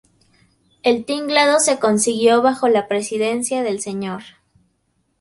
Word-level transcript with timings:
El 0.81 1.05
tinglado 1.05 1.59
se 1.59 1.77
consiguió 1.77 2.41
bajo 2.41 2.67
la 2.67 2.87
presidencia 2.87 3.61
del 3.61 3.77
sr. 3.83 4.23